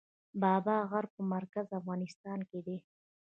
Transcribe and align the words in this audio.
بابا 0.41 0.75
غر 0.89 1.05
په 1.13 1.21
مرکزي 1.33 1.73
افغانستان 1.79 2.39
کې 2.49 2.59
دی 2.65 2.77